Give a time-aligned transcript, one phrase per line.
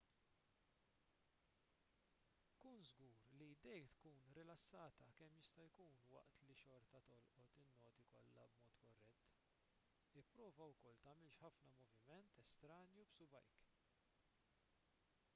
[2.63, 8.47] kun żgur li jdejk tkun rilassata kemm jista' jkun waqt li xorta tolqot in-noti kollha
[8.57, 13.73] b'mod korrett ipprova wkoll tagħmilx ħafna moviment estranju b'subgħajk